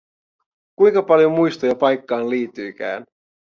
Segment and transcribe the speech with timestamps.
[0.75, 3.05] Kuinka paljon muistoja paikkaan liittyikään!